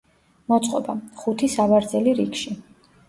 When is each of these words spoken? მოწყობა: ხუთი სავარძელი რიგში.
მოწყობა: 0.53 0.95
ხუთი 1.25 1.51
სავარძელი 1.57 2.17
რიგში. 2.21 2.57